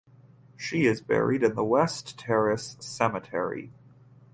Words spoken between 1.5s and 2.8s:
the West Terrace